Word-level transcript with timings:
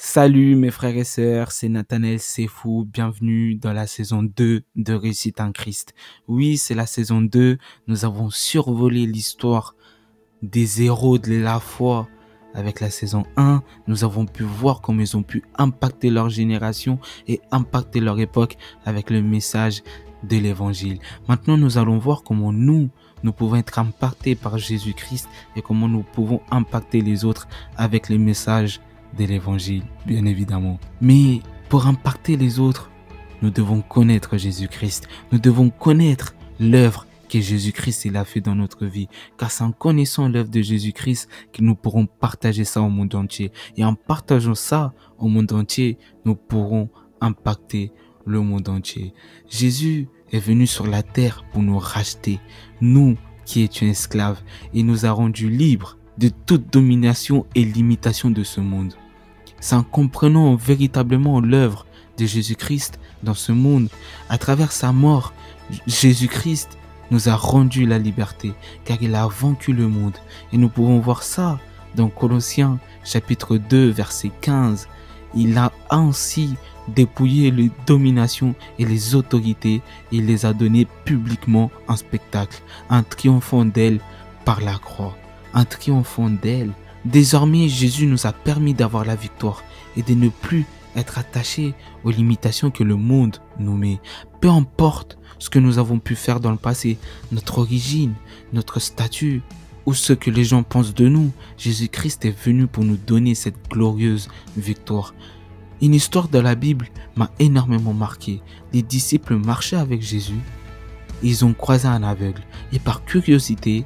Salut 0.00 0.54
mes 0.54 0.70
frères 0.70 0.96
et 0.96 1.02
sœurs, 1.02 1.50
c'est 1.50 1.68
Nathanaël 1.68 2.20
Sefou, 2.20 2.84
bienvenue 2.88 3.56
dans 3.56 3.72
la 3.72 3.88
saison 3.88 4.22
2 4.22 4.62
de 4.76 4.94
Réussite 4.94 5.40
en 5.40 5.50
Christ. 5.50 5.92
Oui, 6.28 6.56
c'est 6.56 6.76
la 6.76 6.86
saison 6.86 7.20
2, 7.20 7.58
nous 7.88 8.04
avons 8.04 8.30
survolé 8.30 9.06
l'histoire 9.06 9.74
des 10.40 10.84
héros 10.84 11.18
de 11.18 11.34
la 11.34 11.58
foi 11.58 12.08
avec 12.54 12.78
la 12.78 12.90
saison 12.90 13.24
1, 13.36 13.64
nous 13.88 14.04
avons 14.04 14.24
pu 14.24 14.44
voir 14.44 14.82
comment 14.82 15.00
ils 15.00 15.16
ont 15.16 15.24
pu 15.24 15.42
impacter 15.56 16.10
leur 16.10 16.30
génération 16.30 17.00
et 17.26 17.40
impacter 17.50 17.98
leur 17.98 18.20
époque 18.20 18.56
avec 18.84 19.10
le 19.10 19.20
message 19.20 19.82
de 20.22 20.36
l'évangile. 20.36 21.00
Maintenant, 21.26 21.56
nous 21.56 21.76
allons 21.76 21.98
voir 21.98 22.22
comment 22.22 22.52
nous, 22.52 22.88
nous 23.24 23.32
pouvons 23.32 23.56
être 23.56 23.80
impactés 23.80 24.36
par 24.36 24.58
Jésus-Christ 24.58 25.28
et 25.56 25.60
comment 25.60 25.88
nous 25.88 26.04
pouvons 26.04 26.40
impacter 26.52 27.00
les 27.00 27.24
autres 27.24 27.48
avec 27.76 28.08
les 28.08 28.18
messages 28.18 28.80
de 29.16 29.24
l'évangile, 29.24 29.82
bien 30.06 30.24
évidemment. 30.24 30.78
Mais 31.00 31.40
pour 31.68 31.86
impacter 31.86 32.36
les 32.36 32.58
autres, 32.58 32.90
nous 33.42 33.50
devons 33.50 33.80
connaître 33.80 34.36
Jésus-Christ. 34.36 35.08
Nous 35.32 35.38
devons 35.38 35.70
connaître 35.70 36.34
l'œuvre 36.58 37.06
que 37.28 37.40
Jésus-Christ 37.40 38.14
a 38.16 38.24
fait 38.24 38.40
dans 38.40 38.54
notre 38.54 38.86
vie. 38.86 39.08
Car 39.36 39.50
c'est 39.50 39.62
en 39.62 39.72
connaissant 39.72 40.28
l'œuvre 40.28 40.50
de 40.50 40.62
Jésus-Christ 40.62 41.28
que 41.52 41.62
nous 41.62 41.74
pourrons 41.74 42.06
partager 42.06 42.64
ça 42.64 42.80
au 42.80 42.88
monde 42.88 43.14
entier. 43.14 43.52
Et 43.76 43.84
en 43.84 43.94
partageant 43.94 44.54
ça 44.54 44.92
au 45.18 45.28
monde 45.28 45.52
entier, 45.52 45.98
nous 46.24 46.34
pourrons 46.34 46.88
impacter 47.20 47.92
le 48.26 48.40
monde 48.40 48.68
entier. 48.68 49.14
Jésus 49.48 50.08
est 50.32 50.38
venu 50.38 50.66
sur 50.66 50.86
la 50.86 51.02
terre 51.02 51.44
pour 51.52 51.62
nous 51.62 51.78
racheter, 51.78 52.40
nous 52.80 53.16
qui 53.44 53.62
étions 53.62 53.86
esclaves, 53.86 54.42
et 54.74 54.82
nous 54.82 55.06
a 55.06 55.10
rendus 55.10 55.48
libres 55.48 55.96
de 56.18 56.28
toute 56.28 56.72
domination 56.72 57.46
et 57.54 57.64
limitation 57.64 58.30
de 58.30 58.42
ce 58.42 58.60
monde. 58.60 58.94
C'est 59.60 59.74
en 59.74 59.82
comprenant 59.82 60.54
véritablement 60.54 61.40
l'œuvre 61.40 61.86
de 62.16 62.26
Jésus-Christ 62.26 62.98
dans 63.22 63.34
ce 63.34 63.52
monde, 63.52 63.88
à 64.28 64.38
travers 64.38 64.72
sa 64.72 64.92
mort, 64.92 65.32
Jésus-Christ 65.86 66.78
nous 67.10 67.28
a 67.28 67.34
rendu 67.34 67.86
la 67.86 67.98
liberté, 67.98 68.52
car 68.84 68.98
il 69.00 69.14
a 69.14 69.26
vaincu 69.26 69.72
le 69.72 69.88
monde. 69.88 70.16
Et 70.52 70.58
nous 70.58 70.68
pouvons 70.68 70.98
voir 70.98 71.22
ça 71.22 71.58
dans 71.94 72.08
Colossiens 72.08 72.78
chapitre 73.04 73.56
2 73.56 73.88
verset 73.90 74.30
15. 74.40 74.88
Il 75.34 75.56
a 75.58 75.72
ainsi 75.90 76.54
dépouillé 76.88 77.50
les 77.50 77.70
dominations 77.86 78.54
et 78.78 78.84
les 78.84 79.14
autorités, 79.14 79.82
il 80.10 80.26
les 80.26 80.46
a 80.46 80.52
données 80.52 80.86
publiquement 81.04 81.70
en 81.86 81.96
spectacle, 81.96 82.62
en 82.88 83.02
triomphant 83.02 83.64
d'elles 83.64 84.00
par 84.44 84.60
la 84.60 84.74
croix, 84.78 85.16
en 85.54 85.64
triomphant 85.64 86.30
d'elle. 86.30 86.72
Désormais, 87.04 87.68
Jésus 87.68 88.06
nous 88.06 88.26
a 88.26 88.32
permis 88.32 88.74
d'avoir 88.74 89.04
la 89.04 89.14
victoire 89.14 89.62
et 89.96 90.02
de 90.02 90.14
ne 90.14 90.28
plus 90.28 90.66
être 90.96 91.18
attachés 91.18 91.74
aux 92.04 92.10
limitations 92.10 92.70
que 92.70 92.82
le 92.82 92.96
monde 92.96 93.36
nous 93.58 93.76
met. 93.76 94.00
Peu 94.40 94.48
importe 94.48 95.18
ce 95.38 95.50
que 95.50 95.58
nous 95.58 95.78
avons 95.78 95.98
pu 95.98 96.16
faire 96.16 96.40
dans 96.40 96.50
le 96.50 96.56
passé, 96.56 96.98
notre 97.32 97.58
origine, 97.58 98.14
notre 98.52 98.80
statut 98.80 99.42
ou 99.86 99.94
ce 99.94 100.12
que 100.12 100.30
les 100.30 100.44
gens 100.44 100.62
pensent 100.62 100.94
de 100.94 101.08
nous, 101.08 101.30
Jésus-Christ 101.56 102.24
est 102.24 102.44
venu 102.44 102.66
pour 102.66 102.84
nous 102.84 102.96
donner 102.96 103.34
cette 103.34 103.68
glorieuse 103.70 104.28
victoire. 104.56 105.14
Une 105.80 105.94
histoire 105.94 106.28
de 106.28 106.38
la 106.38 106.56
Bible 106.56 106.88
m'a 107.16 107.30
énormément 107.38 107.94
marqué. 107.94 108.42
Les 108.72 108.82
disciples 108.82 109.36
marchaient 109.36 109.76
avec 109.76 110.02
Jésus, 110.02 110.40
ils 111.22 111.44
ont 111.44 111.54
croisé 111.54 111.88
un 111.88 112.02
aveugle 112.02 112.42
et 112.72 112.78
par 112.78 113.04
curiosité, 113.04 113.84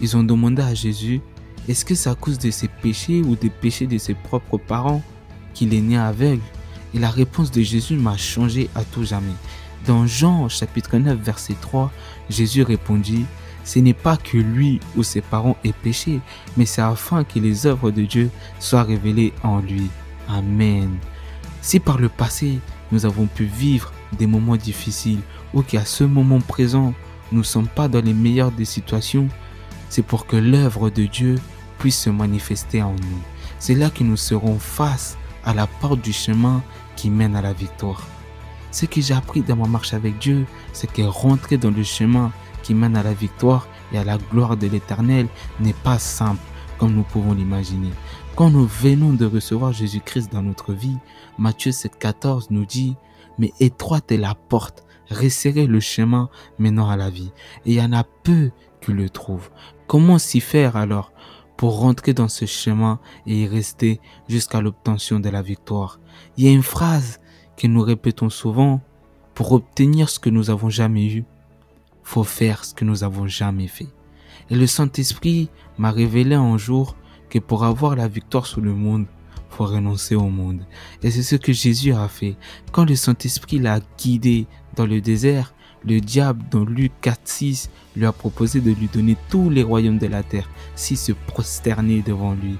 ils 0.00 0.16
ont 0.16 0.24
demandé 0.24 0.62
à 0.62 0.74
Jésus, 0.74 1.20
est-ce 1.68 1.84
que 1.84 1.94
c'est 1.94 2.10
à 2.10 2.14
cause 2.14 2.38
de 2.38 2.50
ses 2.50 2.68
péchés 2.68 3.22
ou 3.22 3.36
des 3.36 3.50
péchés 3.50 3.86
de 3.86 3.98
ses 3.98 4.14
propres 4.14 4.58
parents 4.58 5.02
qu'il 5.54 5.74
est 5.74 5.80
né 5.80 5.96
aveugle? 5.96 6.42
Et 6.94 6.98
la 6.98 7.10
réponse 7.10 7.50
de 7.50 7.62
Jésus 7.62 7.96
m'a 7.96 8.16
changé 8.16 8.68
à 8.74 8.84
tout 8.84 9.04
jamais. 9.04 9.34
Dans 9.86 10.06
Jean 10.06 10.48
chapitre 10.48 10.98
9 10.98 11.18
verset 11.18 11.54
3, 11.60 11.92
Jésus 12.28 12.62
répondit, 12.62 13.24
ce 13.64 13.78
n'est 13.78 13.94
pas 13.94 14.16
que 14.16 14.36
lui 14.36 14.80
ou 14.96 15.02
ses 15.02 15.20
parents 15.20 15.56
aient 15.64 15.72
péché, 15.72 16.20
mais 16.56 16.66
c'est 16.66 16.82
afin 16.82 17.24
que 17.24 17.38
les 17.38 17.66
œuvres 17.66 17.90
de 17.90 18.02
Dieu 18.02 18.30
soient 18.58 18.82
révélées 18.82 19.32
en 19.42 19.60
lui. 19.60 19.88
Amen. 20.28 20.90
Si 21.62 21.78
par 21.78 21.98
le 21.98 22.08
passé, 22.08 22.58
nous 22.90 23.06
avons 23.06 23.26
pu 23.26 23.44
vivre 23.44 23.92
des 24.18 24.26
moments 24.26 24.56
difficiles 24.56 25.20
ou 25.54 25.62
qu'à 25.62 25.84
ce 25.84 26.04
moment 26.04 26.40
présent, 26.40 26.94
nous 27.32 27.40
ne 27.40 27.44
sommes 27.44 27.68
pas 27.68 27.88
dans 27.88 28.04
les 28.04 28.14
meilleures 28.14 28.50
des 28.50 28.64
situations, 28.64 29.28
c'est 29.90 30.02
pour 30.02 30.26
que 30.26 30.36
l'œuvre 30.36 30.88
de 30.88 31.04
Dieu 31.04 31.34
puisse 31.78 31.98
se 31.98 32.10
manifester 32.10 32.82
en 32.82 32.92
nous. 32.92 33.22
C'est 33.58 33.74
là 33.74 33.90
que 33.90 34.02
nous 34.02 34.16
serons 34.16 34.58
face 34.58 35.18
à 35.44 35.52
la 35.52 35.66
porte 35.66 36.00
du 36.00 36.14
chemin 36.14 36.62
qui 36.96 37.10
mène 37.10 37.36
à 37.36 37.42
la 37.42 37.52
victoire. 37.52 38.06
Ce 38.70 38.86
que 38.86 39.00
j'ai 39.00 39.14
appris 39.14 39.42
dans 39.42 39.56
ma 39.56 39.66
marche 39.66 39.92
avec 39.92 40.18
Dieu, 40.18 40.46
c'est 40.72 40.90
que 40.90 41.02
rentrer 41.02 41.58
dans 41.58 41.70
le 41.70 41.82
chemin 41.82 42.32
qui 42.62 42.72
mène 42.72 42.96
à 42.96 43.02
la 43.02 43.12
victoire 43.12 43.66
et 43.92 43.98
à 43.98 44.04
la 44.04 44.16
gloire 44.16 44.56
de 44.56 44.68
l'éternel 44.68 45.26
n'est 45.58 45.72
pas 45.72 45.98
simple 45.98 46.40
comme 46.78 46.94
nous 46.94 47.02
pouvons 47.02 47.34
l'imaginer. 47.34 47.90
Quand 48.36 48.48
nous 48.48 48.66
venons 48.66 49.12
de 49.12 49.26
recevoir 49.26 49.72
Jésus-Christ 49.72 50.32
dans 50.32 50.42
notre 50.42 50.72
vie, 50.72 50.96
Matthieu 51.36 51.72
7,14 51.72 52.46
nous 52.50 52.64
dit, 52.64 52.96
mais 53.38 53.52
étroite 53.60 54.12
est 54.12 54.16
la 54.16 54.34
porte, 54.34 54.84
resserrez 55.10 55.66
le 55.66 55.80
chemin 55.80 56.30
menant 56.58 56.88
à 56.88 56.96
la 56.96 57.10
vie, 57.10 57.32
et 57.66 57.72
il 57.72 57.74
y 57.74 57.82
en 57.82 57.92
a 57.92 58.04
peu 58.04 58.50
le 58.88 59.10
trouvent. 59.10 59.50
Comment 59.86 60.18
s'y 60.18 60.40
faire 60.40 60.76
alors 60.76 61.12
pour 61.56 61.80
rentrer 61.80 62.14
dans 62.14 62.28
ce 62.28 62.46
chemin 62.46 63.00
et 63.26 63.42
y 63.42 63.46
rester 63.46 64.00
jusqu'à 64.28 64.60
l'obtention 64.60 65.20
de 65.20 65.28
la 65.28 65.42
victoire? 65.42 66.00
Il 66.36 66.44
y 66.44 66.48
a 66.48 66.52
une 66.52 66.62
phrase 66.62 67.20
que 67.56 67.66
nous 67.66 67.82
répétons 67.82 68.30
souvent, 68.30 68.80
pour 69.34 69.52
obtenir 69.52 70.08
ce 70.08 70.18
que 70.18 70.30
nous 70.30 70.50
avons 70.50 70.70
jamais 70.70 71.06
eu, 71.06 71.24
faut 72.02 72.24
faire 72.24 72.64
ce 72.64 72.74
que 72.74 72.84
nous 72.84 73.04
avons 73.04 73.26
jamais 73.26 73.68
fait. 73.68 73.88
Et 74.50 74.56
le 74.56 74.66
Saint-Esprit 74.66 75.50
m'a 75.78 75.90
révélé 75.90 76.34
un 76.34 76.58
jour 76.58 76.96
que 77.28 77.38
pour 77.38 77.64
avoir 77.64 77.96
la 77.96 78.08
victoire 78.08 78.46
sur 78.46 78.60
le 78.60 78.74
monde, 78.74 79.06
faut 79.48 79.64
renoncer 79.64 80.14
au 80.14 80.28
monde. 80.28 80.66
Et 81.02 81.10
c'est 81.10 81.22
ce 81.22 81.36
que 81.36 81.52
Jésus 81.52 81.92
a 81.92 82.08
fait. 82.08 82.36
Quand 82.72 82.84
le 82.84 82.96
Saint-Esprit 82.96 83.58
l'a 83.58 83.80
guidé 83.98 84.46
dans 84.76 84.86
le 84.86 85.00
désert, 85.00 85.54
le 85.84 86.00
diable, 86.00 86.42
dans 86.50 86.64
Luc 86.64 86.92
4.6, 87.02 87.68
lui 87.96 88.06
a 88.06 88.12
proposé 88.12 88.60
de 88.60 88.70
lui 88.70 88.88
donner 88.92 89.16
tous 89.28 89.50
les 89.50 89.62
royaumes 89.62 89.98
de 89.98 90.06
la 90.06 90.22
terre 90.22 90.48
s'il 90.74 90.98
se 90.98 91.12
prosternait 91.12 92.02
devant 92.02 92.34
lui. 92.34 92.56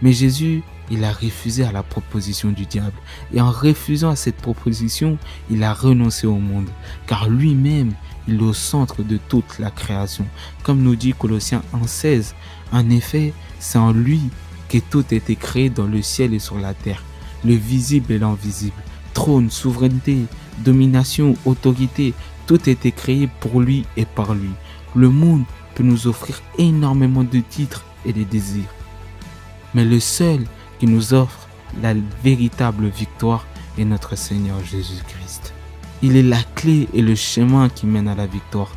Mais 0.00 0.12
Jésus, 0.12 0.62
il 0.90 1.04
a 1.04 1.12
refusé 1.12 1.64
à 1.64 1.72
la 1.72 1.82
proposition 1.82 2.50
du 2.50 2.66
diable. 2.66 2.96
Et 3.32 3.40
en 3.40 3.50
refusant 3.50 4.10
à 4.10 4.16
cette 4.16 4.36
proposition, 4.36 5.16
il 5.50 5.62
a 5.62 5.72
renoncé 5.72 6.26
au 6.26 6.38
monde. 6.38 6.68
Car 7.06 7.28
lui-même, 7.28 7.92
il 8.26 8.34
est 8.34 8.42
au 8.42 8.52
centre 8.52 9.02
de 9.02 9.16
toute 9.16 9.58
la 9.58 9.70
création. 9.70 10.26
Comme 10.64 10.82
nous 10.82 10.96
dit 10.96 11.12
Colossiens 11.12 11.62
1.16, 11.74 12.34
en 12.72 12.90
effet, 12.90 13.32
c'est 13.58 13.78
en 13.78 13.92
lui 13.92 14.20
que 14.68 14.78
tout 14.78 15.04
a 15.10 15.14
été 15.14 15.36
créé 15.36 15.70
dans 15.70 15.86
le 15.86 16.02
ciel 16.02 16.34
et 16.34 16.38
sur 16.38 16.58
la 16.58 16.74
terre, 16.74 17.02
le 17.44 17.54
visible 17.54 18.12
et 18.12 18.18
l'invisible. 18.18 18.82
Trône, 19.14 19.50
souveraineté, 19.50 20.24
domination, 20.64 21.36
autorité, 21.44 22.14
tout 22.46 22.60
a 22.66 22.70
été 22.70 22.92
créé 22.92 23.28
pour 23.40 23.60
lui 23.60 23.84
et 23.96 24.04
par 24.04 24.34
lui. 24.34 24.50
Le 24.94 25.08
monde 25.08 25.44
peut 25.74 25.82
nous 25.82 26.06
offrir 26.06 26.42
énormément 26.58 27.24
de 27.24 27.40
titres 27.40 27.84
et 28.04 28.12
de 28.12 28.22
désirs. 28.22 28.74
Mais 29.74 29.84
le 29.84 30.00
seul 30.00 30.44
qui 30.78 30.86
nous 30.86 31.14
offre 31.14 31.48
la 31.80 31.94
véritable 32.22 32.88
victoire 32.88 33.46
est 33.78 33.84
notre 33.84 34.16
Seigneur 34.16 34.62
Jésus-Christ. 34.64 35.54
Il 36.02 36.16
est 36.16 36.22
la 36.22 36.42
clé 36.54 36.88
et 36.92 37.00
le 37.00 37.14
chemin 37.14 37.68
qui 37.68 37.86
mène 37.86 38.08
à 38.08 38.14
la 38.14 38.26
victoire. 38.26 38.72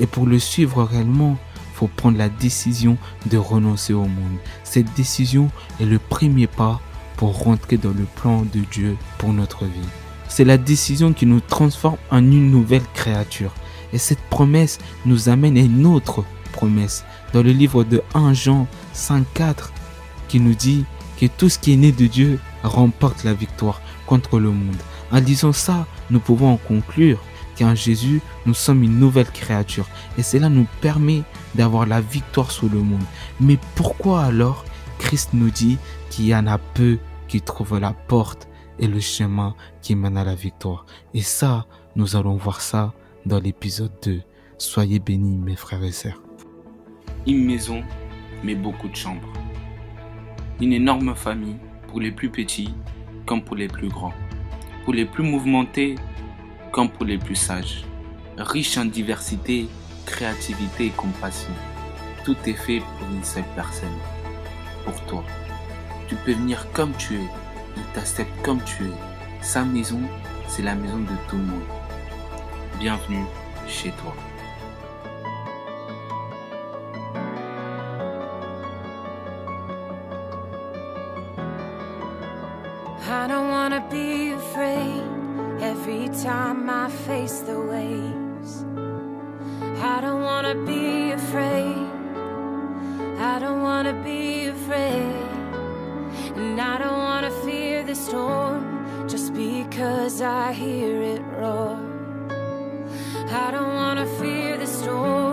Et 0.00 0.06
pour 0.06 0.26
le 0.26 0.38
suivre 0.38 0.84
réellement, 0.84 1.36
faut 1.74 1.88
prendre 1.88 2.18
la 2.18 2.28
décision 2.28 2.96
de 3.26 3.36
renoncer 3.36 3.92
au 3.92 4.04
monde. 4.04 4.38
Cette 4.64 4.92
décision 4.94 5.50
est 5.80 5.84
le 5.84 5.98
premier 5.98 6.46
pas 6.46 6.80
pour 7.16 7.42
rentrer 7.42 7.76
dans 7.76 7.90
le 7.92 8.06
plan 8.16 8.42
de 8.42 8.60
Dieu 8.70 8.96
pour 9.18 9.32
notre 9.32 9.64
vie. 9.64 10.07
C'est 10.28 10.44
la 10.44 10.58
décision 10.58 11.12
qui 11.12 11.26
nous 11.26 11.40
transforme 11.40 11.96
en 12.10 12.18
une 12.18 12.50
nouvelle 12.50 12.86
créature. 12.94 13.52
Et 13.92 13.98
cette 13.98 14.20
promesse 14.30 14.78
nous 15.06 15.28
amène 15.28 15.56
à 15.56 15.62
une 15.62 15.86
autre 15.86 16.24
promesse. 16.52 17.04
Dans 17.32 17.42
le 17.42 17.52
livre 17.52 17.84
de 17.84 18.02
1 18.14 18.34
Jean 18.34 18.66
5.4 18.94 19.70
qui 20.28 20.40
nous 20.40 20.54
dit 20.54 20.84
que 21.18 21.26
tout 21.26 21.48
ce 21.48 21.58
qui 21.58 21.72
est 21.72 21.76
né 21.76 21.92
de 21.92 22.06
Dieu 22.06 22.38
remporte 22.62 23.24
la 23.24 23.34
victoire 23.34 23.80
contre 24.06 24.38
le 24.38 24.50
monde. 24.50 24.76
En 25.10 25.20
disant 25.20 25.52
ça, 25.52 25.86
nous 26.10 26.20
pouvons 26.20 26.52
en 26.52 26.56
conclure 26.56 27.18
qu'en 27.58 27.74
Jésus, 27.74 28.20
nous 28.46 28.54
sommes 28.54 28.82
une 28.82 28.98
nouvelle 28.98 29.30
créature. 29.30 29.88
Et 30.16 30.22
cela 30.22 30.48
nous 30.48 30.66
permet 30.80 31.22
d'avoir 31.54 31.86
la 31.86 32.00
victoire 32.00 32.50
sur 32.50 32.68
le 32.68 32.80
monde. 32.80 33.02
Mais 33.40 33.58
pourquoi 33.74 34.24
alors 34.24 34.64
Christ 34.98 35.30
nous 35.32 35.50
dit 35.50 35.78
qu'il 36.10 36.26
y 36.26 36.34
en 36.34 36.46
a 36.46 36.58
peu 36.58 36.98
qui 37.26 37.40
trouvent 37.40 37.78
la 37.78 37.92
porte 37.92 38.47
et 38.78 38.86
le 38.86 39.00
chemin 39.00 39.54
qui 39.82 39.94
mène 39.94 40.16
à 40.16 40.24
la 40.24 40.34
victoire 40.34 40.86
Et 41.14 41.22
ça, 41.22 41.66
nous 41.96 42.16
allons 42.16 42.36
voir 42.36 42.60
ça 42.60 42.92
dans 43.26 43.40
l'épisode 43.40 43.92
2. 44.02 44.22
Soyez 44.58 44.98
bénis 44.98 45.36
mes 45.36 45.56
frères 45.56 45.84
et 45.84 45.92
sœurs. 45.92 46.20
Une 47.26 47.44
maison, 47.44 47.82
mais 48.42 48.54
beaucoup 48.54 48.88
de 48.88 48.96
chambres. 48.96 49.32
Une 50.60 50.72
énorme 50.72 51.14
famille 51.14 51.56
pour 51.88 52.00
les 52.00 52.12
plus 52.12 52.30
petits 52.30 52.74
comme 53.26 53.42
pour 53.42 53.56
les 53.56 53.68
plus 53.68 53.88
grands, 53.88 54.14
pour 54.84 54.94
les 54.94 55.04
plus 55.04 55.22
mouvementés 55.22 55.96
comme 56.72 56.88
pour 56.88 57.04
les 57.04 57.18
plus 57.18 57.36
sages, 57.36 57.84
riche 58.36 58.78
en 58.78 58.84
diversité, 58.84 59.68
créativité 60.06 60.86
et 60.86 60.90
compassion. 60.90 61.52
Tout 62.24 62.36
est 62.46 62.54
fait 62.54 62.80
pour 62.98 63.08
une 63.10 63.24
seule 63.24 63.44
personne, 63.54 63.98
pour 64.84 65.00
toi. 65.06 65.24
Tu 66.08 66.14
peux 66.16 66.32
venir 66.32 66.66
comme 66.72 66.92
tu 66.96 67.16
es, 67.16 67.28
il 67.78 67.84
t'accepte 67.92 68.30
comme 68.42 68.60
tu 68.64 68.84
es. 68.84 69.42
Sa 69.42 69.64
maison, 69.64 70.00
c'est 70.48 70.62
la 70.62 70.74
maison 70.74 70.98
de 70.98 71.16
tout 71.28 71.36
le 71.36 71.44
monde. 71.44 71.62
Bienvenue 72.78 73.24
chez 73.66 73.90
toi. 73.92 74.14
I 83.10 83.26
don't 83.26 83.48
wanna 83.48 83.80
be 83.90 84.32
afraid 84.32 85.02
every 85.60 86.08
time 86.22 86.68
I 86.68 86.88
face 87.06 87.40
the 87.40 87.58
waves. 87.58 88.64
I 89.80 90.00
don't 90.00 90.22
wanna 90.22 90.54
be 90.66 91.12
afraid. 91.12 91.88
I 93.18 93.38
don't 93.40 93.62
wanna 93.62 93.94
be 94.04 94.48
afraid. 94.48 95.27
The 97.88 97.94
storm 97.94 99.08
just 99.08 99.32
because 99.32 100.20
I 100.20 100.52
hear 100.52 101.00
it 101.00 101.22
roar. 101.40 101.80
I 103.30 103.50
don't 103.50 103.74
wanna 103.80 104.04
fear 104.20 104.58
the 104.58 104.66
storm 104.66 105.27